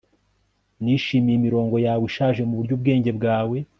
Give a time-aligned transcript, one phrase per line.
[0.83, 3.57] Nishimiye imirongo yawe ishaje nuburyo ubwenge bwawe